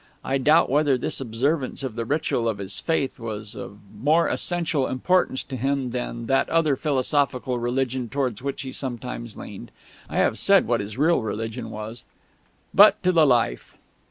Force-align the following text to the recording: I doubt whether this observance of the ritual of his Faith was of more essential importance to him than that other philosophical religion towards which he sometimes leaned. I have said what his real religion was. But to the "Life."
I 0.25 0.39
doubt 0.39 0.67
whether 0.67 0.97
this 0.97 1.21
observance 1.21 1.83
of 1.83 1.93
the 1.95 2.05
ritual 2.05 2.49
of 2.49 2.57
his 2.57 2.79
Faith 2.79 3.19
was 3.19 3.53
of 3.53 3.77
more 3.95 4.27
essential 4.29 4.87
importance 4.87 5.43
to 5.43 5.55
him 5.55 5.89
than 5.91 6.25
that 6.25 6.49
other 6.49 6.75
philosophical 6.75 7.59
religion 7.59 8.09
towards 8.09 8.41
which 8.41 8.63
he 8.63 8.71
sometimes 8.71 9.37
leaned. 9.37 9.69
I 10.09 10.17
have 10.17 10.39
said 10.39 10.65
what 10.65 10.79
his 10.79 10.97
real 10.97 11.21
religion 11.21 11.69
was. 11.69 12.03
But 12.73 13.03
to 13.03 13.11
the 13.11 13.27
"Life." 13.27 13.77